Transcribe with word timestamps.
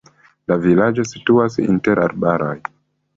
La 0.51 0.55
vilaĝo 0.61 1.05
situas 1.09 1.57
inter 1.65 2.01
arbaroj. 2.07 2.57